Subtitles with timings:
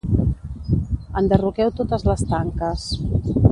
[1.21, 2.91] Enderroqueu totes les tanques.